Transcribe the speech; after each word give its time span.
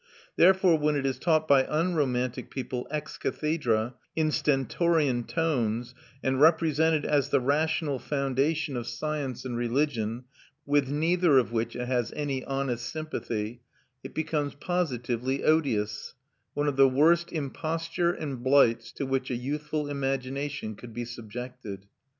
Therefore 0.35 0.79
when 0.79 0.95
it 0.95 1.05
is 1.05 1.19
taught 1.19 1.47
by 1.47 1.61
unromantic 1.69 2.49
people 2.49 2.87
ex 2.89 3.19
cathedra, 3.19 3.93
in 4.15 4.31
stentorian 4.31 5.25
tones, 5.25 5.93
and 6.23 6.41
represented 6.41 7.05
as 7.05 7.29
the 7.29 7.39
rational 7.39 7.99
foundation 7.99 8.75
of 8.75 8.87
science 8.87 9.45
and 9.45 9.55
religion, 9.55 10.23
with 10.65 10.89
neither 10.89 11.37
of 11.37 11.51
which 11.51 11.75
it 11.75 11.85
has 11.87 12.11
any 12.15 12.43
honest 12.45 12.89
sympathy, 12.89 13.61
it 14.03 14.15
becomes 14.15 14.55
positively 14.55 15.43
odious 15.43 16.15
one 16.55 16.67
of 16.67 16.77
the 16.77 16.89
worst 16.89 17.31
imposture 17.31 18.11
and 18.11 18.43
blights 18.43 18.91
to 18.93 19.05
which 19.05 19.29
a 19.29 19.35
youthful 19.35 19.87
imagination 19.87 20.73
could 20.73 20.95
be 20.95 21.05
subjected. 21.05 21.85